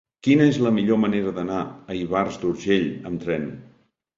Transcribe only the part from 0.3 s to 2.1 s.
és la millor manera d'anar a